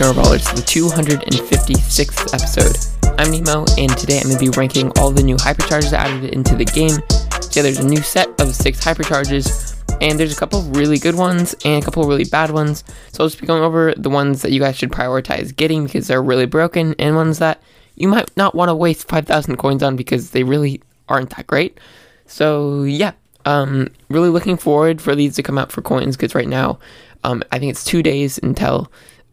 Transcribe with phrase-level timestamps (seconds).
[0.00, 3.20] Nora Ballers to the 256th episode.
[3.20, 6.56] I'm Nemo, and today I'm going to be ranking all the new hypercharges added into
[6.56, 6.96] the game.
[7.42, 11.54] So, there's a new set of six hypercharges, and there's a couple really good ones
[11.66, 12.82] and a couple really bad ones.
[13.12, 16.06] So, I'll just be going over the ones that you guys should prioritize getting because
[16.06, 17.62] they're really broken, and ones that
[17.94, 20.80] you might not want to waste 5,000 coins on because they really
[21.10, 21.78] aren't that great.
[22.24, 23.12] So, yeah,
[23.44, 26.78] um, really looking forward for these to come out for coins because right now,
[27.22, 28.90] um, I think it's two days until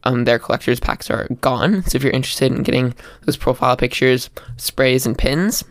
[0.07, 1.83] um, their collector's packs are gone.
[1.83, 5.65] So if you're interested in getting those profile pictures, sprays, and pins,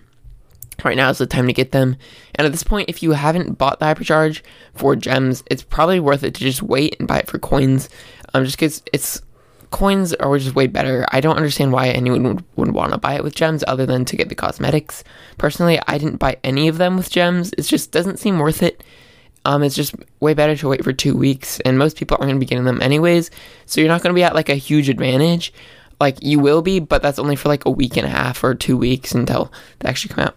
[0.85, 1.97] right now is the time to get them.
[2.35, 4.43] And at this point, if you haven't bought the hypercharge
[4.75, 7.89] for gems, it's probably worth it to just wait and buy it for coins.
[8.35, 9.23] Um, just because it's
[9.71, 11.07] coins are just way better.
[11.11, 14.05] I don't understand why anyone would, would want to buy it with gems other than
[14.05, 15.03] to get the cosmetics.
[15.38, 17.55] Personally, I didn't buy any of them with gems.
[17.57, 18.85] It just doesn't seem worth it.
[19.47, 22.35] Um, it's just way better to wait for two weeks, and most people aren't going
[22.35, 23.30] to be getting them anyways.
[23.65, 25.53] So you're not going to be at like a huge advantage.
[26.01, 28.57] Like you will be, but that's only for like a week and a half or
[28.57, 30.37] two weeks until they actually come out.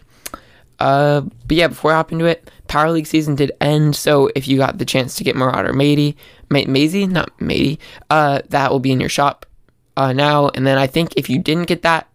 [0.77, 3.95] Uh, but yeah, before I hop into it, Power League season did end.
[3.95, 6.15] So if you got the chance to get Marauder Matey,
[6.51, 7.79] Ma- Maisie, not Matey,
[8.11, 9.47] uh, that will be in your shop
[9.97, 10.49] uh, now.
[10.49, 12.07] And then I think if you didn't get that,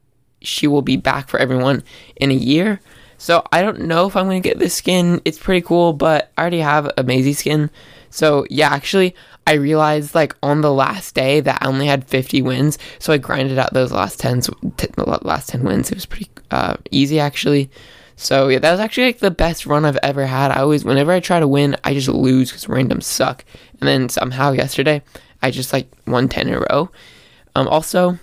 [0.42, 1.82] she will be back for everyone
[2.14, 2.78] in a year.
[3.18, 5.20] So I don't know if I'm going to get this skin.
[5.24, 7.70] It's pretty cool, but I already have a Maisie skin.
[8.10, 9.14] So yeah, actually,
[9.46, 12.78] I realized like on the last day that I only had 50 wins.
[12.98, 14.42] So I grinded out those last 10,
[14.76, 15.90] t- last 10 wins.
[15.90, 17.70] It was pretty uh, easy actually.
[18.16, 20.52] So yeah, that was actually like the best run I've ever had.
[20.52, 23.44] I always, whenever I try to win, I just lose because randoms suck.
[23.80, 25.02] And then somehow yesterday,
[25.42, 26.90] I just like won 10 in a row.
[27.56, 28.18] Um, also,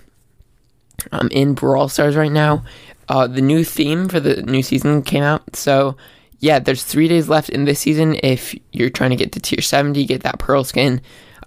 [1.10, 2.64] I'm in Brawl Stars right now.
[3.08, 5.56] Uh, the new theme for the new season came out.
[5.56, 5.96] So
[6.38, 8.16] yeah, there's three days left in this season.
[8.22, 11.00] If you're trying to get to tier 70, get that pearl skin.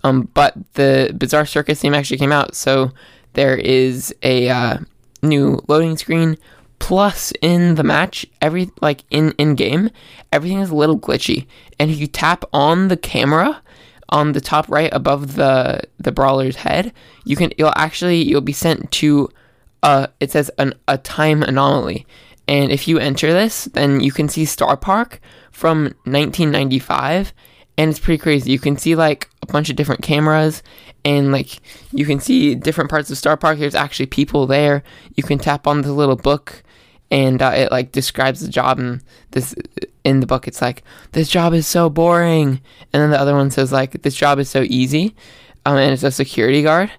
[0.04, 2.56] Um, but the Bizarre Circus theme actually came out.
[2.56, 2.92] So
[3.34, 4.78] there is a uh,
[5.24, 6.38] new loading screen
[6.80, 9.90] Plus, in the match, every like in in game,
[10.32, 11.48] everything is a little glitchy,
[11.80, 13.62] and if you tap on the camera
[14.10, 16.94] on the top right above the the brawler's head,
[17.24, 19.30] you can you'll actually you'll be sent to
[19.86, 22.06] uh it says an, a time anomaly,
[22.48, 25.20] and if you enter this, then you can see Starr Park
[25.52, 27.34] from 1995,
[27.78, 28.52] and it's pretty crazy.
[28.52, 30.64] You can see like a bunch of different cameras.
[31.04, 31.60] And like
[31.92, 33.60] you can see different parts of Starr Park.
[33.60, 34.84] There's actually people there.
[35.16, 36.64] You can tap on the little book.
[37.12, 38.80] And uh, it like describes the job.
[38.80, 39.56] And this
[40.04, 42.62] in the book it's like this job is so boring.
[42.94, 45.16] And then the other one says like this job is so easy.
[45.66, 46.92] Um, and it's a security guard.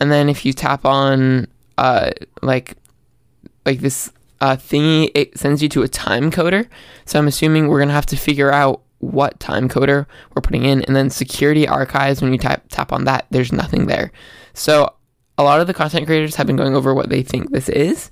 [0.00, 1.46] And then if you tap on
[1.78, 2.10] uh
[2.42, 2.76] like
[3.64, 6.68] like this uh thingy it sends you to a time coder.
[7.04, 10.82] So i'm assuming we're gonna have to figure out what time coder we're putting in.
[10.84, 14.12] And then security archives when you tap tap on that there's nothing there.
[14.54, 14.94] So
[15.36, 18.10] a lot of the content creators have been going over what they think this is.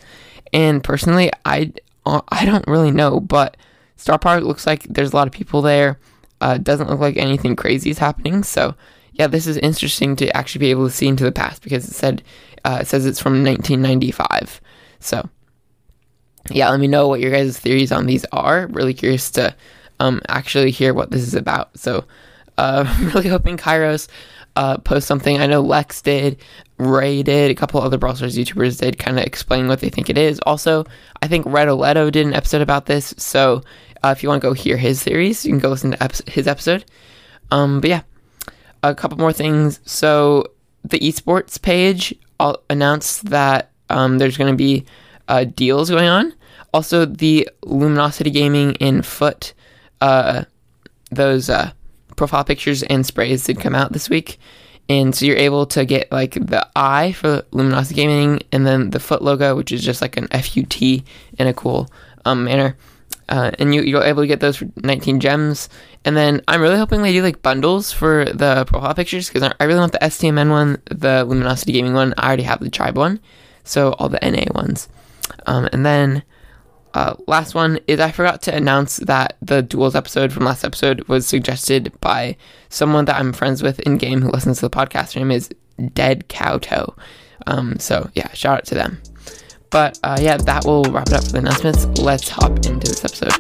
[0.52, 1.72] And personally i
[2.04, 3.56] uh, i don't really know but
[3.96, 6.00] Starr Park looks like there's a lot of people there.
[6.40, 8.42] Uh, doesn't look like anything crazy is happening.
[8.42, 8.74] So
[9.12, 11.94] yeah this is interesting to actually be able to see into the past because it
[11.94, 12.22] said
[12.64, 14.60] uh, it says it's from 1995
[15.00, 15.28] so
[16.50, 19.54] yeah let me know what your guys theories on these are really curious to
[20.02, 21.78] um, actually hear what this is about.
[21.78, 22.04] So,
[22.58, 24.08] uh, really hoping Kairos
[24.56, 25.40] uh, post something.
[25.40, 26.38] I know Lex did,
[26.78, 30.10] Ray did, a couple other Brawl Stars YouTubers did kind of explain what they think
[30.10, 30.40] it is.
[30.40, 30.84] Also,
[31.22, 33.14] I think Red Oleto did an episode about this.
[33.16, 33.62] So,
[34.02, 36.28] uh, if you want to go hear his theories, you can go listen to ep-
[36.28, 36.84] his episode.
[37.52, 38.02] Um, but yeah,
[38.82, 39.78] a couple more things.
[39.84, 40.46] So,
[40.84, 42.12] the esports page
[42.70, 44.84] announced that um, there's going to be
[45.28, 46.32] uh, deals going on.
[46.74, 49.52] Also, the Luminosity Gaming in Foot
[50.02, 50.44] uh,
[51.12, 51.70] those uh,
[52.16, 54.38] profile pictures and sprays did come out this week.
[54.88, 58.98] And so you're able to get like the eye for Luminosity Gaming and then the
[58.98, 61.88] foot logo, which is just like an FUT in a cool
[62.24, 62.76] um, manner.
[63.32, 65.70] Uh, and you, you're able to get those for 19 gems.
[66.04, 69.64] And then I'm really hoping they do like bundles for the profile pictures because I
[69.64, 72.12] really want the STMN one, the Luminosity Gaming one.
[72.18, 73.20] I already have the Tribe one,
[73.64, 74.90] so all the NA ones.
[75.46, 76.24] Um, and then
[76.92, 81.08] uh, last one is I forgot to announce that the duels episode from last episode
[81.08, 82.36] was suggested by
[82.68, 85.14] someone that I'm friends with in game who listens to the podcast.
[85.14, 85.48] Her name is
[85.94, 86.94] Dead Cow Toe.
[87.46, 89.00] Um, so yeah, shout out to them.
[89.72, 91.86] But uh, yeah, that will wrap it up for the announcements.
[91.98, 93.32] Let's hop into this episode.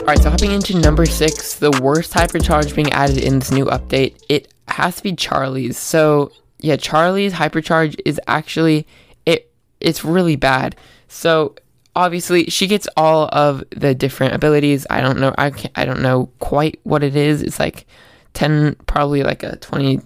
[0.00, 4.16] Alright, so hopping into number six, the worst hypercharge being added in this new update,
[4.28, 5.78] it has to be Charlie's.
[5.78, 8.86] So yeah, Charlie's hypercharge is actually
[9.24, 10.74] it it's really bad.
[11.06, 11.54] So
[11.94, 14.84] obviously she gets all of the different abilities.
[14.90, 17.40] I don't know I can't, I don't know quite what it is.
[17.42, 17.86] It's like
[18.34, 20.00] 10, probably like a 20.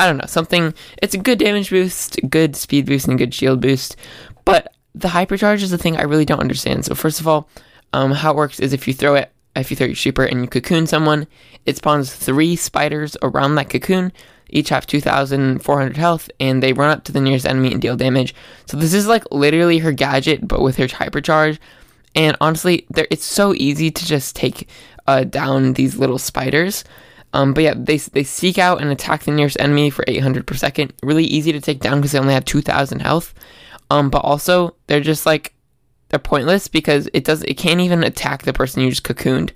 [0.00, 0.72] I don't know, something.
[1.02, 3.96] It's a good damage boost, good speed boost, and good shield boost.
[4.46, 6.86] But the hypercharge is the thing I really don't understand.
[6.86, 7.50] So, first of all,
[7.92, 10.40] um, how it works is if you throw it, if you throw your super and
[10.40, 11.26] you cocoon someone,
[11.66, 14.10] it spawns three spiders around that cocoon.
[14.48, 18.34] Each have 2,400 health, and they run up to the nearest enemy and deal damage.
[18.64, 21.58] So this is like literally her gadget, but with her hypercharge.
[22.14, 24.66] And honestly, it's so easy to just take
[25.06, 26.84] uh, down these little spiders.
[27.32, 30.54] Um, but yeah, they, they seek out and attack the nearest enemy for 800 per
[30.54, 30.92] second.
[31.02, 33.34] Really easy to take down because they only have 2,000 health.
[33.90, 35.52] Um, but also they're just like
[36.08, 39.50] they're pointless because it does it can't even attack the person you just cocooned.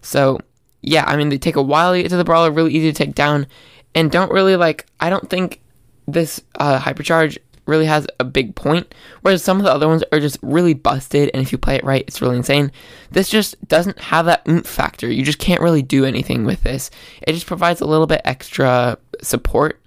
[0.00, 0.38] So
[0.82, 2.96] yeah, I mean they take a while to get to the brawler, really easy to
[2.96, 3.46] take down,
[3.94, 4.86] and don't really like.
[5.00, 5.60] I don't think
[6.06, 10.20] this uh, hypercharge really has a big point, whereas some of the other ones are
[10.20, 12.70] just really busted, and if you play it right, it's really insane.
[13.10, 15.10] This just doesn't have that oomph factor.
[15.10, 16.90] You just can't really do anything with this.
[17.22, 19.80] It just provides a little bit extra support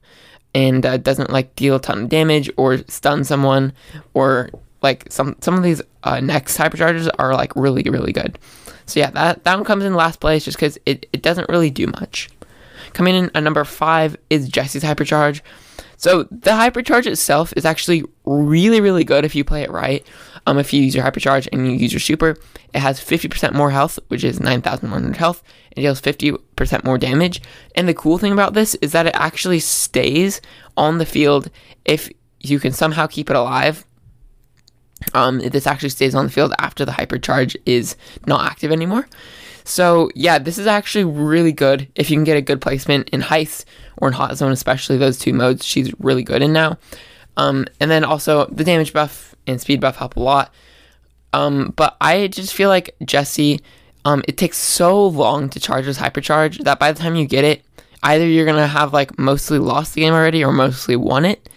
[0.54, 3.74] and uh, doesn't like deal a ton of damage or stun someone
[4.14, 4.50] or
[4.82, 8.40] like some some of these uh, next hypercharges are like really really good.
[8.86, 11.70] So yeah, that that one comes in last place just because it, it doesn't really
[11.70, 12.30] do much.
[12.94, 15.42] Coming in at number five is Jessie's hypercharge.
[15.98, 20.06] So the hypercharge itself is actually really, really good if you play it right.
[20.46, 22.38] Um, if you use your hypercharge and you use your super,
[22.74, 25.44] it has 50% more health, which is 9,100 health.
[25.72, 27.42] It deals 50% more damage.
[27.76, 30.40] And the cool thing about this is that it actually stays
[30.78, 31.50] on the field
[31.84, 32.10] if
[32.40, 33.84] you can somehow keep it alive.
[35.14, 37.96] Um, this actually stays on the field after the hypercharge is
[38.26, 39.08] not active anymore.
[39.68, 43.22] So yeah, this is actually really good if you can get a good placement in
[43.22, 43.66] Heist
[43.98, 45.66] or in Hot Zone, especially those two modes.
[45.66, 46.78] She's really good in now.
[47.36, 50.54] Um, and then also the damage buff and speed buff help a lot.
[51.34, 53.60] Um, but I just feel like Jessie,
[54.06, 57.44] um, it takes so long to charge this hypercharge that by the time you get
[57.44, 57.62] it,
[58.04, 61.50] either you're gonna have like mostly lost the game already or mostly won it.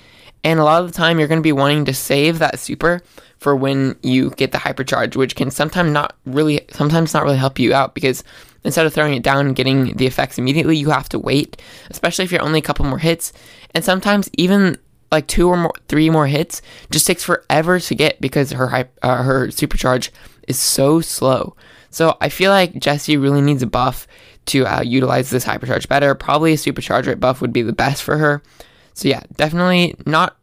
[0.42, 3.02] And a lot of the time you're gonna be wanting to save that super
[3.40, 7.58] for when you get the hypercharge, which can sometimes not really sometimes not really help
[7.58, 8.22] you out because
[8.64, 11.60] instead of throwing it down and getting the effects immediately, you have to wait,
[11.90, 13.32] especially if you're only a couple more hits.
[13.74, 14.76] And sometimes even
[15.10, 16.60] like two or more, three more hits
[16.90, 20.10] just takes forever to get because her uh, her supercharge
[20.46, 21.56] is so slow.
[21.88, 24.06] So I feel like Jessie really needs a buff
[24.46, 26.14] to uh, utilize this hypercharge better.
[26.14, 28.42] Probably a supercharge rate buff would be the best for her.
[28.92, 30.36] So yeah, definitely not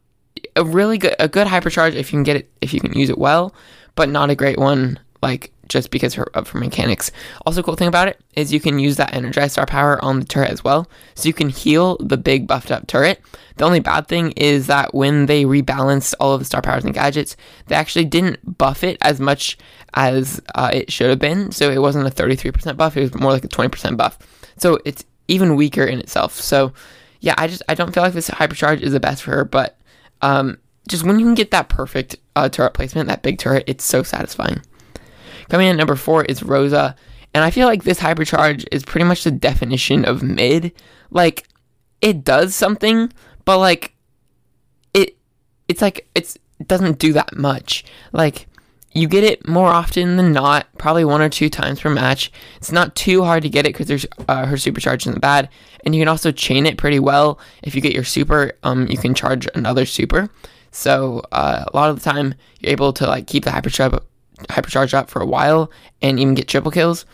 [0.58, 3.08] a really good a good hypercharge if you can get it if you can use
[3.08, 3.54] it well,
[3.94, 7.10] but not a great one like just because her, of her mechanics.
[7.46, 10.26] Also, cool thing about it is you can use that energized star power on the
[10.26, 13.20] turret as well, so you can heal the big buffed up turret.
[13.56, 16.94] The only bad thing is that when they rebalanced all of the star powers and
[16.94, 19.58] gadgets, they actually didn't buff it as much
[19.94, 21.52] as uh, it should have been.
[21.52, 24.18] So it wasn't a 33% buff; it was more like a 20% buff.
[24.56, 26.34] So it's even weaker in itself.
[26.34, 26.72] So
[27.20, 29.77] yeah, I just I don't feel like this hypercharge is the best for her, but
[30.22, 33.84] um, just when you can get that perfect uh, turret placement, that big turret, it's
[33.84, 34.60] so satisfying.
[35.48, 36.96] Coming in number four is Rosa,
[37.34, 40.72] and I feel like this hypercharge is pretty much the definition of mid.
[41.10, 41.46] Like,
[42.00, 43.12] it does something,
[43.44, 43.94] but like,
[44.94, 45.16] it,
[45.68, 47.84] it's like it's it doesn't do that much.
[48.12, 48.47] Like,
[48.98, 52.32] you get it more often than not, probably one or two times per match.
[52.56, 55.48] It's not too hard to get it because there's uh, her supercharge isn't bad,
[55.84, 57.38] and you can also chain it pretty well.
[57.62, 60.30] If you get your super, um, you can charge another super.
[60.70, 64.02] So uh, a lot of the time, you're able to like keep the hypercharge
[64.48, 67.04] hypercharge up for a while and even get triple kills.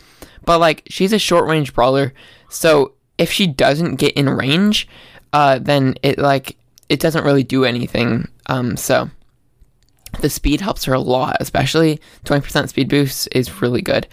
[0.43, 2.13] But like she's a short range brawler,
[2.49, 4.87] so if she doesn't get in range,
[5.33, 6.57] uh, then it like
[6.89, 8.27] it doesn't really do anything.
[8.47, 9.09] Um, so
[10.21, 14.07] the speed helps her a lot, especially 20% speed boost is really good.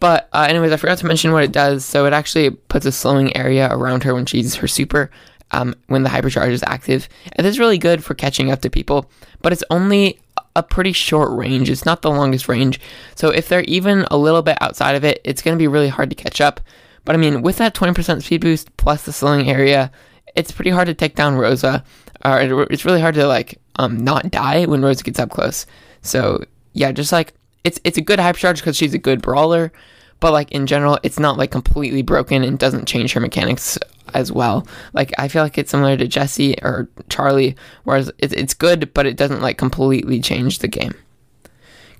[0.00, 1.84] But uh, anyways, I forgot to mention what it does.
[1.84, 5.10] So it actually puts a slowing area around her when she uses her super
[5.52, 7.08] um, when the hypercharge is active.
[7.32, 9.10] And this is really good for catching up to people,
[9.42, 10.18] but it's only
[10.56, 11.70] a pretty short range.
[11.70, 12.80] It's not the longest range.
[13.14, 15.88] So if they're even a little bit outside of it, it's going to be really
[15.88, 16.60] hard to catch up.
[17.04, 19.90] But I mean, with that 20% speed boost plus the slowing area,
[20.34, 21.84] it's pretty hard to take down Rosa.
[22.24, 25.66] Or it's really hard to like um, not die when Rose gets up close.
[26.02, 29.72] So yeah, just like it's it's a good hypercharge because she's a good brawler,
[30.20, 33.78] but like in general, it's not like completely broken and doesn't change her mechanics
[34.14, 34.66] as well.
[34.92, 39.06] Like I feel like it's similar to Jessie or Charlie, whereas it's it's good, but
[39.06, 40.94] it doesn't like completely change the game.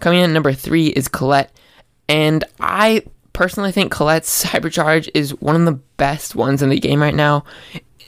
[0.00, 1.52] Coming in number three is Colette,
[2.08, 7.00] and I personally think Colette's hypercharge is one of the best ones in the game
[7.00, 7.44] right now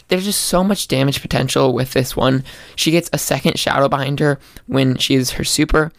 [0.09, 2.45] there's just so much damage potential with this one.
[2.77, 5.93] She gets a second shadow behind her when she is her super,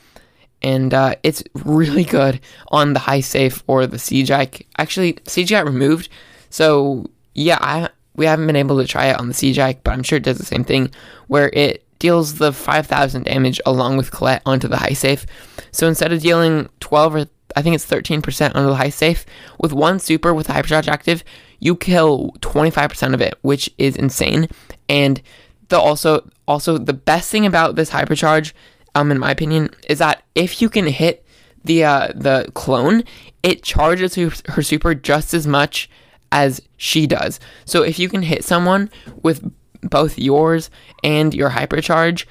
[0.61, 4.31] and uh, it's really good on the Heist safe or the siege.
[4.31, 6.09] Actually siege got removed,
[6.49, 10.03] so yeah, I we haven't been able to try it on the Siege but I'm
[10.03, 10.91] sure it does the same thing,
[11.27, 15.25] where it deals the 5,000 damage along with Colette onto the Heist safe.
[15.71, 19.25] So instead of dealing 12 or I think it's 13% onto the Heist safe,
[19.59, 21.23] with one super with the hypercharge active,
[21.59, 24.47] you kill 25% of it, which is insane.
[24.89, 25.21] And
[25.69, 28.53] the also also the best thing about this hypercharge,
[28.93, 31.25] um, in my opinion, is that if you can hit
[31.63, 33.03] the uh, the clone,
[33.43, 35.89] it charges her, her super just as much
[36.31, 37.39] as she does.
[37.65, 38.89] So if you can hit someone
[39.23, 39.49] with
[39.81, 40.69] both yours
[41.03, 42.25] and your hypercharge,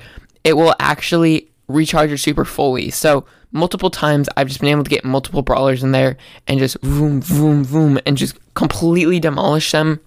[0.45, 2.90] it will actually recharge your super fully.
[2.90, 6.80] So multiple times I've just been able to get multiple brawlers in there and just
[6.82, 10.00] boom, boom, boom, and just completely demolish them.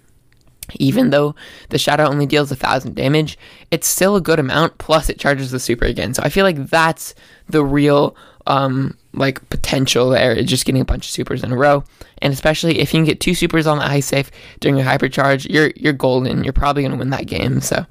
[0.75, 1.33] Even though
[1.69, 3.39] the shadow only deals a thousand damage,
[3.71, 4.77] it's still a good amount.
[4.79, 6.13] Plus, it charges the super again.
[6.13, 7.15] So I feel like that's
[7.47, 11.57] the real um, like potential there is just getting a bunch of supers in a
[11.57, 11.85] row.
[12.17, 15.49] And especially if you can get two supers on the Heist safe during a hypercharge,
[15.49, 16.43] you're you're golden.
[16.43, 17.61] You're probably gonna win that game.
[17.61, 17.85] So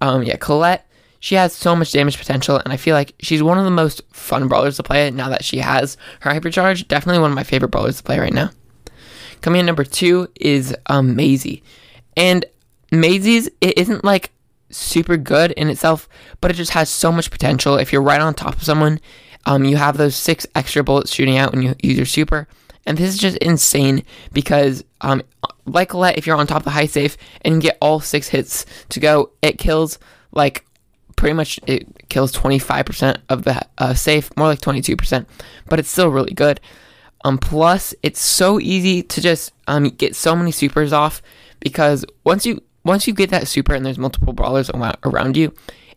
[0.00, 0.87] um, yeah, Colette
[1.20, 4.02] she has so much damage potential, and I feel like she's one of the most
[4.12, 6.88] fun brawlers to play now that she has her hypercharge.
[6.88, 8.50] Definitely one of my favorite brawlers to play right now.
[9.40, 11.62] Coming in number two is um, Maisie.
[12.16, 12.44] And
[12.90, 14.32] Maisie's, it isn't like
[14.70, 16.08] super good in itself,
[16.40, 17.76] but it just has so much potential.
[17.76, 19.00] If you're right on top of someone,
[19.46, 22.48] um, you have those six extra bullets shooting out when you use your super.
[22.86, 25.22] And this is just insane because, um,
[25.66, 29.00] like if you're on top of the Heist safe and get all six hits to
[29.00, 29.98] go, it kills
[30.32, 30.64] like
[31.18, 35.26] pretty much it kills 25% of the uh, safe, more like 22%,
[35.66, 36.60] but it's still really good.
[37.24, 41.20] Um, plus, it's so easy to just um, get so many supers off
[41.58, 45.52] because once you once you get that super and there's multiple brawlers around you,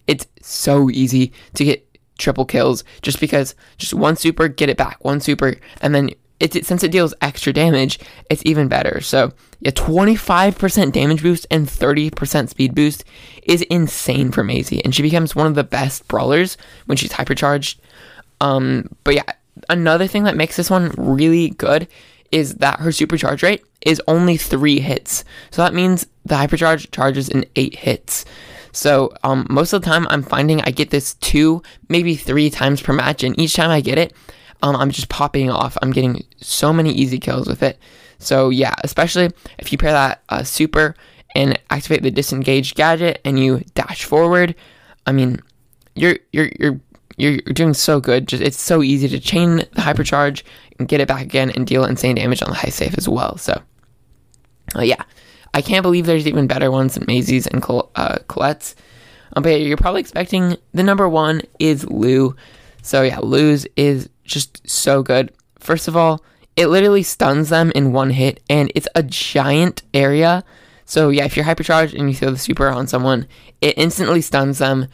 [0.08, 1.88] it's so easy to get
[2.18, 6.10] triple kills just because just one super, get it back, one super, and then
[6.42, 9.02] it, since it deals extra damage, it's even better.
[9.02, 13.04] So yeah, 25% damage boost and 30% speed boost
[13.44, 17.78] is insane for Maisie, and she becomes one of the best brawlers when she's hypercharged.
[18.40, 19.32] Um, but yeah,
[19.70, 21.88] another thing that makes this one really good
[22.32, 25.24] is that her supercharge rate is only three hits.
[25.52, 28.26] So that means the hypercharge charges in eight hits.
[28.72, 32.82] So um, most of the time, I'm finding I get this two, maybe three times
[32.82, 34.14] per match, and each time I get it,
[34.62, 35.78] um, I'm just popping off.
[35.82, 37.80] I'm getting so many easy kills with it.
[38.20, 40.96] So yeah, especially if you pair that uh, super
[41.36, 44.56] and activate the disengage gadget and you dash forward,
[45.06, 45.42] I mean,
[45.96, 46.80] you're you're you're
[47.18, 48.28] you're doing so good.
[48.28, 50.44] Just it's so easy to chain the hypercharge
[50.80, 53.38] and get it back again and deal insane damage on the Heist safe as well.
[53.38, 53.62] So
[54.76, 55.04] uh, yeah,
[55.54, 58.76] I can't believe there's even better ones than Maisie's and Col- uh, Colette's.
[59.34, 62.36] Um, but you're probably expecting the number one is Lou.
[62.82, 65.32] So yeah, Lou's is just so good.
[65.60, 66.24] First of all,
[66.56, 70.44] it literally stuns them in one hit, and it's a giant area.
[70.86, 73.28] So yeah, if you're hypercharged and you throw the super on someone,
[73.62, 74.88] it instantly stuns them.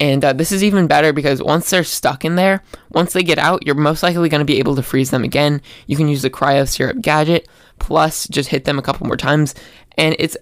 [0.00, 3.38] And uh, this is even better because once they're stuck in there, once they get
[3.38, 5.60] out, you're most likely going to be able to freeze them again.
[5.86, 9.54] You can use the cryo syrup gadget, plus just hit them a couple more times,
[9.96, 10.36] and it's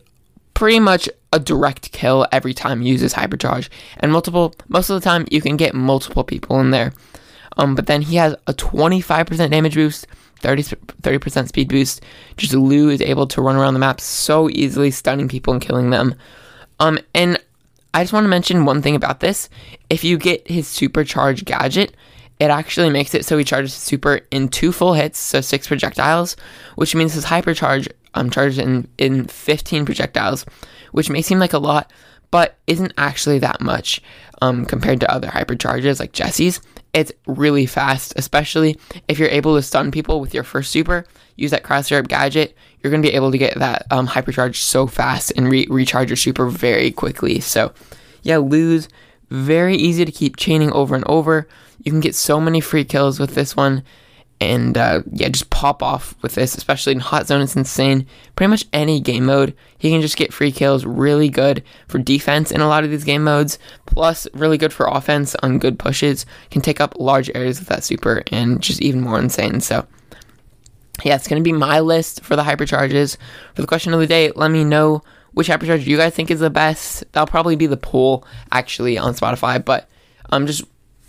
[0.55, 3.69] pretty much a direct kill every time you use this hypercharge.
[3.99, 6.93] And multiple, most of the time, you can get multiple people in there.
[7.61, 12.03] Um, but then he has a 25% damage boost, 30, 30% speed boost.
[12.39, 15.91] Just Lou is able to run around the map so easily, stunning people and killing
[15.91, 16.15] them.
[16.81, 17.39] Um, and
[17.93, 19.51] I just want to mention one thing about this.
[19.91, 21.95] If you get his supercharge gadget,
[22.39, 26.37] it actually makes it so he charges super in two full hits, so six projectiles,
[26.77, 30.47] which means his hypercharge um, charges in, in 15 projectiles,
[30.93, 31.93] which may seem like a lot,
[32.31, 34.01] but isn't actually that much
[34.41, 36.63] um, compared to other hypercharges like Jessie's.
[36.93, 38.79] It's really fast, especially
[39.09, 41.07] if you're able to stun people with your first super.
[41.37, 42.57] Use that cryo syrup gadget.
[42.81, 46.11] You're going to be able to get that um, hypercharge so fast and re- recharge
[46.11, 47.41] your super very quickly.
[47.41, 47.73] So,
[48.23, 48.89] yeah, Lou's
[49.31, 51.47] very easy to keep chaining over and over.
[51.83, 53.85] You can get so many free kills with this one
[54.41, 57.43] and uh, yeah, just pop off with this, especially in Hot Zone.
[57.43, 58.07] It's insane.
[58.37, 60.87] Pretty much any game mode, he can just get free kills.
[60.87, 63.59] Really good for defense in a lot of these game modes.
[63.85, 66.25] Plus, really good for offense on good pushes.
[66.51, 69.61] Can take up large areas with that super, and just even more insane.
[69.61, 69.87] So,
[71.05, 73.19] yeah, it's gonna be my list for the hypercharges.
[73.55, 76.41] For the question of the day, let me know which hypercharge you guys think is
[76.41, 77.05] the best.
[77.13, 79.89] That'll probably be the poll actually on Spotify, but
[80.31, 80.65] um, just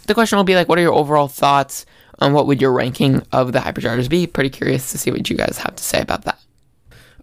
[0.07, 1.85] the question will be like, what are your overall thoughts?
[2.21, 4.27] On what would your ranking of the hyperchargers be?
[4.27, 6.39] Pretty curious to see what you guys have to say about that.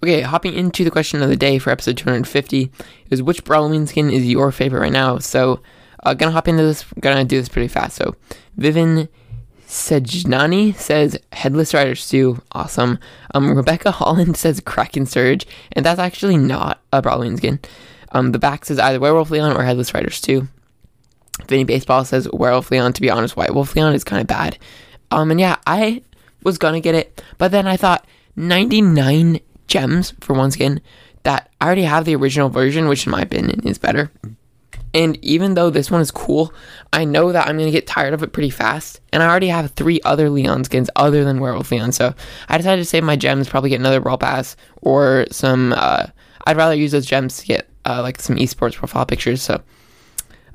[0.03, 2.71] Okay, hopping into the question of the day for episode 250
[3.11, 5.19] is which Brawl-o-ween skin is your favorite right now?
[5.19, 5.61] So,
[6.05, 7.97] uh, gonna hop into this, gonna do this pretty fast.
[7.97, 8.15] So,
[8.59, 9.09] Vivin
[9.67, 12.99] Sejnani says Headless Rider Stu, awesome.
[13.35, 17.61] Um, Rebecca Holland says Kraken Surge, and that's actually not a Brawl-o-ween skin.
[18.13, 20.49] Um, the back says either Werewolf Leon or Headless Rider Stu.
[21.47, 22.93] Vinny Baseball says Werewolf Leon.
[22.95, 24.59] To be honest, White Wolf Leon is kind of bad.
[25.11, 26.03] Um, and yeah, I
[26.43, 30.81] was gonna get it, but then I thought 99 gems for one skin
[31.25, 34.11] that I already have the original version, which in my opinion is better.
[34.95, 36.53] And even though this one is cool,
[36.93, 39.01] I know that I'm to get tired of it pretty fast.
[39.13, 41.93] And I already have three other Leon skins other than Werewolf Leon.
[41.93, 42.15] So
[42.49, 45.75] I decided to save my gems, probably get another Brawl Pass or some.
[45.77, 46.07] Uh,
[46.47, 49.43] I'd rather use those gems to get uh, like some esports profile pictures.
[49.43, 49.61] So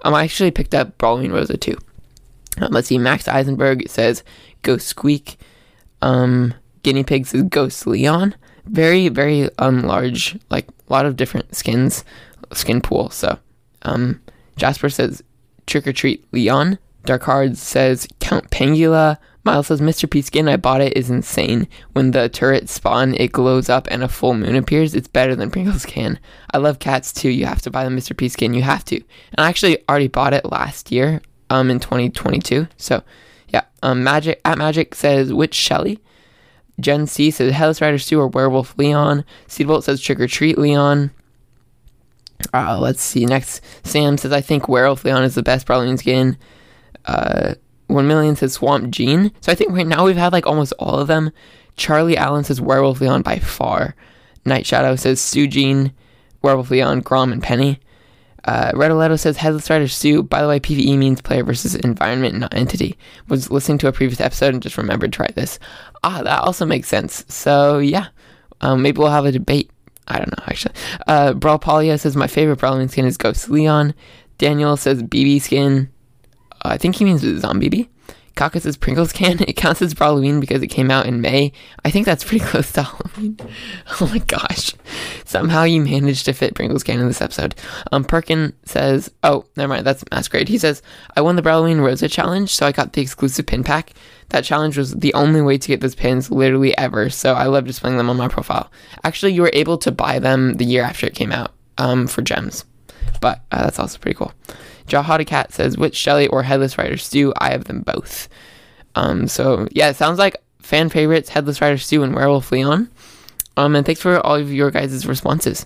[0.03, 1.77] um, I actually picked up Brawl-o-ween Rosa too.
[2.59, 2.97] Um, let's see.
[2.97, 4.23] Max Eisenberg says
[4.61, 5.37] Ghost Squeak.
[6.01, 8.35] Um, Guinea Pig says Ghost Leon.
[8.65, 12.03] Very, very um, large, like a lot of different skins,
[12.53, 13.09] skin pool.
[13.09, 13.37] So
[13.81, 14.21] um,
[14.55, 15.23] Jasper says
[15.65, 16.77] Trick or Treat Leon.
[17.05, 17.23] Dark
[17.55, 19.17] says Count Pangula.
[19.45, 20.09] Miles says Mr.
[20.09, 21.67] P skin I bought it is insane.
[21.91, 24.95] When the turret spawn, it glows up and a full moon appears.
[24.95, 26.17] It's better than Pringles can.
[26.53, 27.29] I love cats too.
[27.29, 28.15] You have to buy the Mr.
[28.15, 28.53] P skin.
[28.53, 28.95] You have to.
[28.95, 31.21] And I actually already bought it last year,
[31.53, 32.67] um, in 2022.
[32.77, 33.03] So,
[33.49, 33.63] yeah.
[33.81, 35.99] Um, Magic at Magic says Witch Shelly.
[36.79, 39.23] Gen C says Hellas Rider Stu or Werewolf Leon.
[39.47, 41.11] Seedbolt says Trick or Treat Leon.
[42.53, 43.25] Uh, let's see.
[43.25, 46.37] Next, Sam says, I think Werewolf Leon is the best Brawl-o-ween skin.
[47.05, 47.53] Uh,
[47.87, 49.31] 1 million says Swamp Gene.
[49.41, 51.31] So I think right now we've had like almost all of them.
[51.75, 53.95] Charlie Allen says Werewolf Leon by far.
[54.45, 55.93] Night Shadow says Stu Gene,
[56.41, 57.79] Werewolf Leon, Grom, and Penny.
[58.45, 60.23] Uh, Redoletto says Headless Rider Stu.
[60.23, 62.97] By the way, PvE means player versus environment, not entity.
[63.29, 65.59] Was listening to a previous episode and just remembered to try this.
[66.03, 67.25] Ah, that also makes sense.
[67.29, 68.07] So yeah,
[68.61, 69.69] um, maybe we'll have a debate
[70.07, 70.75] I don't know actually.
[71.07, 73.93] Uh, Brawl Polia says my favorite Brawl-o-ween skin is Ghost Leon.
[74.37, 75.89] Daniel says Bibi skin.
[76.63, 77.89] Uh, I think he means Zombie
[78.35, 79.39] Says Pringles can.
[79.47, 81.51] It counts as Halloween because it came out in May.
[81.85, 83.37] I think that's pretty close to Halloween.
[84.01, 84.73] Oh my gosh.
[85.25, 87.55] Somehow you managed to fit Pringles can in this episode.
[87.91, 89.85] Um, Perkin says, oh, never mind.
[89.85, 90.49] That's Masquerade.
[90.49, 90.81] He says,
[91.15, 93.93] I won the Halloween Rosa challenge, so I got the exclusive pin pack.
[94.29, 97.65] That challenge was the only way to get those pins literally ever, so I love
[97.65, 98.71] displaying them on my profile.
[99.03, 102.21] Actually, you were able to buy them the year after it came out um, for
[102.21, 102.65] gems,
[103.21, 104.33] but uh, that's also pretty cool.
[104.87, 107.33] Jahada Cat says, Witch Shelly or Headless Rider Stu?
[107.37, 108.29] I have them both.
[108.95, 112.89] Um, so yeah, it sounds like fan favorites, Headless Rider Stu and Werewolf Leon.
[113.57, 115.65] Um, and thanks for all of your guys' responses.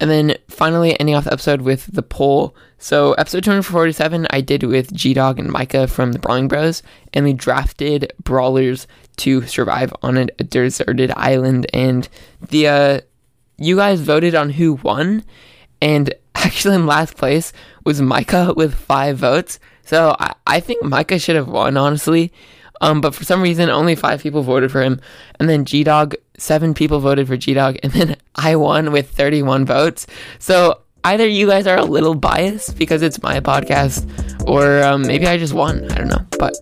[0.00, 2.56] And then finally, ending off the episode with the poll.
[2.76, 6.82] So, episode 247, I did with G Dog and Micah from the Brawling Bros,
[7.14, 11.68] and we drafted brawlers to survive on a deserted island.
[11.72, 12.08] And
[12.40, 13.00] the uh,
[13.58, 15.22] you guys voted on who won,
[15.80, 16.12] and
[16.44, 17.52] actually in last place
[17.84, 19.58] was Micah with five votes.
[19.84, 22.32] So I, I think Micah should have won, honestly.
[22.80, 25.00] Um, but for some reason, only five people voted for him.
[25.38, 27.78] And then G Dog, seven people voted for G Dog.
[27.82, 30.06] And then I won with 31 votes.
[30.38, 34.06] So either you guys are a little biased because it's my podcast,
[34.48, 35.90] or um, maybe I just won.
[35.92, 36.26] I don't know.
[36.38, 36.54] But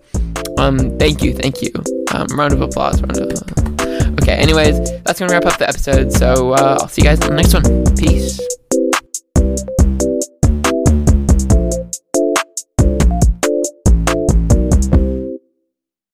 [0.57, 1.33] um, thank you.
[1.33, 1.71] Thank you.
[2.13, 3.01] Um, round of applause.
[3.01, 3.81] Round of applause.
[4.21, 6.11] Okay, anyways, that's going to wrap up the episode.
[6.11, 7.95] So uh, I'll see you guys in the next one.
[7.95, 8.39] Peace.